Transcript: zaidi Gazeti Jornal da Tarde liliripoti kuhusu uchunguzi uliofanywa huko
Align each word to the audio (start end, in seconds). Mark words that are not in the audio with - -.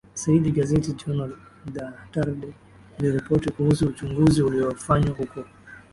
zaidi 0.13 0.51
Gazeti 0.59 0.97
Jornal 0.99 1.31
da 1.65 2.07
Tarde 2.11 2.53
liliripoti 2.99 3.49
kuhusu 3.51 3.85
uchunguzi 3.87 4.43
uliofanywa 4.43 5.15
huko 5.15 5.43